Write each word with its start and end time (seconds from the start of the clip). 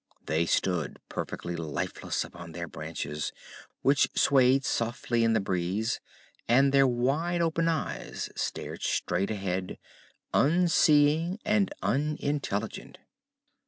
They 0.25 0.47
stood 0.47 0.99
perfectly 1.09 1.55
lifeless 1.55 2.23
upon 2.23 2.53
their 2.53 2.67
branches, 2.67 3.31
which 3.83 4.09
swayed 4.15 4.65
softly 4.65 5.23
in 5.23 5.33
the 5.33 5.39
breeze, 5.39 5.99
and 6.47 6.71
their 6.73 6.87
wide 6.87 7.39
open 7.39 7.67
eyes 7.67 8.27
stared 8.35 8.81
straight 8.81 9.29
ahead, 9.29 9.77
unseeing 10.33 11.37
and 11.45 11.71
unintelligent. 11.83 12.97